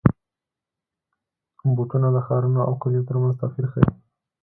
[1.75, 3.89] بوټونه د ښارونو او کلیو ترمنځ توپیر ښيي.